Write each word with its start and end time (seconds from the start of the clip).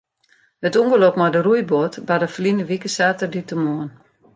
It 0.67 0.75
ûngelok 0.81 1.15
mei 1.19 1.31
de 1.33 1.39
roeiboat 1.45 1.93
barde 2.07 2.27
ferline 2.33 2.63
wike 2.69 2.89
saterdeitemoarn. 2.95 3.89